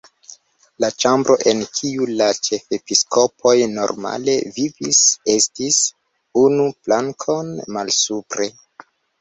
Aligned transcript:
La 0.83 0.87
ĉambroj 1.01 1.35
en 1.51 1.59
kiuj 1.79 2.07
la 2.21 2.29
ĉefepiskopoj 2.47 3.53
normale 3.75 4.35
vivis 4.57 5.03
estis 5.37 5.79
unu 6.47 6.67
plankon 6.89 7.55
malsupre. 7.79 8.51